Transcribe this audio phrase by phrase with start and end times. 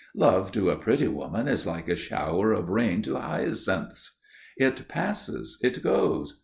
[0.15, 4.19] Love to a pretty woman is like a shower of rain to hyacinths.
[4.57, 6.39] It passes, it goes.